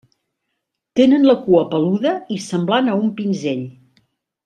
[1.01, 3.67] Tenen la cua peluda i semblant a un pinzell.